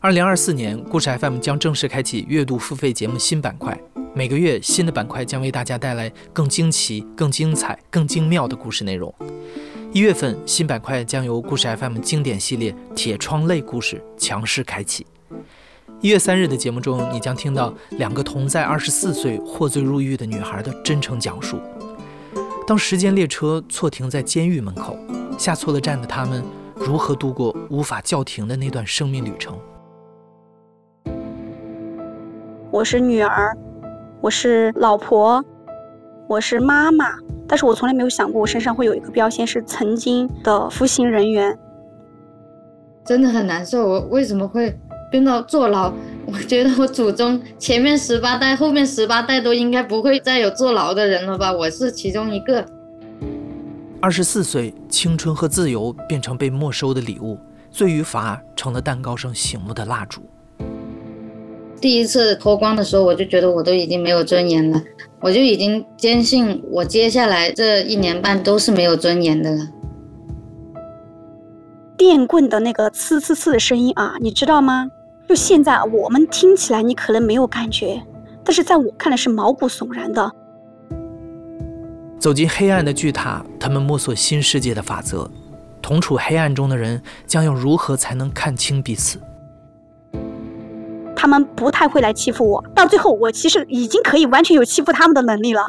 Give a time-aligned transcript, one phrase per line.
[0.00, 3.76] 二零二四年，故事 FM 将正式开启月度付费节目新板块。
[4.14, 9.12] 每个月，新的板块将为大家带来更惊奇、更精彩、更精妙的故事内容。
[9.92, 15.04] 一月份，新板块将由故事 FM 经典系列《铁窗泪故事》强势开启。
[16.00, 21.58] 一月三日的节目中，你将听到两个同在二十四岁获罪入狱的女孩的真诚讲述。
[22.68, 24.96] 当时间列车错停在监狱门口，
[25.36, 26.44] 下错了站的他们
[26.76, 29.58] 如何度过无法叫停的那段生命旅程？
[32.78, 33.58] 我是女儿，
[34.20, 35.44] 我是老婆，
[36.28, 37.06] 我是妈妈，
[37.48, 41.58] 但是我从来没有想过我身上会有一个标签是曾经的服刑人员，
[43.04, 43.84] 真的很难受。
[43.84, 44.78] 我为什么会
[45.10, 45.92] 变到坐牢？
[46.26, 51.52] 我觉得我祖宗前面十八代、后面十八代都应该不会再有坐牢的人了吧？
[51.52, 52.64] 我是其中一个。
[54.00, 57.40] 二十四岁，青春和自由变成被没收的礼物，
[57.72, 60.22] 罪与罚成了蛋糕上醒目的蜡烛。
[61.80, 64.82] 第一次脱光的时候，我就觉得我都已经没有尊严了，
[65.20, 69.68] 我就已经坚信我接下来这一年半都是没有尊严的了。
[71.96, 74.88] 电棍的那个刺刺刺的声音啊，你知道吗？
[75.28, 78.02] 就现在我们听起来你可能没有感觉，
[78.44, 80.32] 但是在我看来是毛骨悚然的。
[82.18, 85.30] 走进黑暗的巨塔，他们摸索新世界的法则。
[85.80, 89.20] 同处黑暗中的人将要如何才能看清彼此？
[91.18, 95.66] 他们不太会来欺负我，到最后我其实已经可以完全有欺负他们的能力了。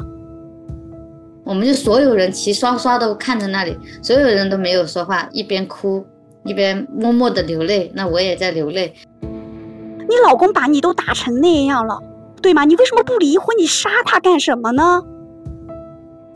[1.42, 6.06] 我们就所有人齐刷刷的看着那里，所有人都没有说话，一边哭
[6.44, 7.90] 一边默默的流泪。
[7.96, 8.94] 那我也在流泪。
[9.20, 12.00] 你老公把你都打成那样了，
[12.40, 12.64] 对吗？
[12.64, 13.56] 你为什么不离婚？
[13.58, 15.02] 你杀他干什么呢？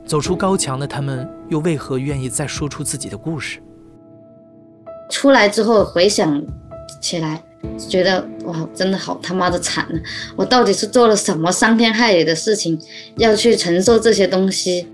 [0.04, 3.60] 走出高墙的他们，又为何愿意再说出自己的故事？
[5.08, 6.42] 出来之后回想
[7.00, 7.40] 起来。
[7.78, 10.00] 觉得哇，真的好他妈的惨啊！
[10.36, 12.78] 我到底是做了什么伤天害理的事情，
[13.16, 14.88] 要去承受这些东西？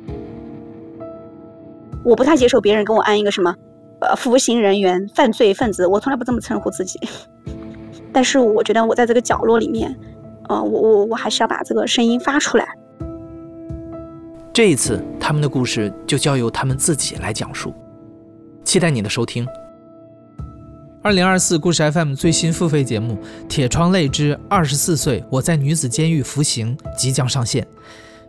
[2.05, 3.55] 我不太接受别人跟我安一个什么，
[4.01, 6.99] 呃，服刑人员、犯罪分子，我从来不这么称呼自己。
[8.13, 9.95] 但是我觉得我在这个角落里面，
[10.49, 12.67] 呃，我我我还是要把这个声音发出来。
[14.53, 17.73] 这一次，他们的故事就交由他们自己来讲述。
[18.65, 19.47] 期待你的收听。
[21.03, 23.15] 二零二四故事 FM 最新付费节目
[23.49, 27.67] 《铁窗泪之二十四岁我在女子监狱服刑》即将上线。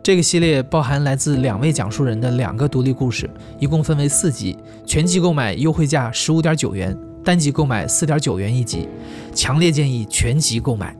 [0.02, 3.28] 这个系列包含来自两位讲述人的两个独立故事，
[3.60, 4.56] 一共分为四集，
[4.86, 8.88] 全集购买优惠价十五点九元，单集购买四点九元一集。
[9.34, 10.96] 强烈建议全集购买。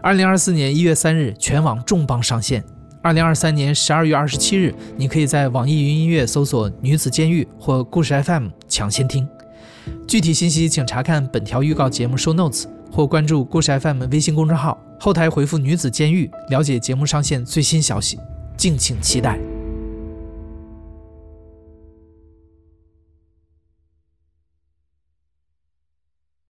[0.00, 2.62] 二零二四年一月三日全网重磅上线。
[3.02, 9.28] 二零二三年十二月二十七日，你可以在网易云音乐搜索“女子监狱”或“故事 FM” 抢先听。
[10.06, 18.18] 具体信息请查看本条预告节目 show notes 或关注故事 FM 微信公众号，后台回复“女子监狱”了解节目上线最新消息，
[18.56, 19.53] 敬请期待。